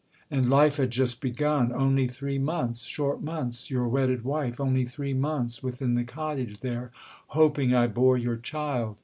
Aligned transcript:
And 0.31 0.49
life 0.49 0.77
had 0.77 0.89
just 0.89 1.21
begun 1.21 1.71
Only 1.71 2.07
three 2.07 2.39
months 2.39 2.85
short 2.85 3.21
months 3.21 3.69
your 3.69 3.87
wedded 3.87 4.23
wife 4.23 4.59
Only 4.59 4.83
three 4.83 5.13
months 5.13 5.61
within 5.61 5.93
the 5.93 6.03
cottage 6.03 6.61
there 6.61 6.89
Hoping 7.37 7.75
I 7.75 7.85
bore 7.85 8.17
your 8.17 8.37
child. 8.37 8.95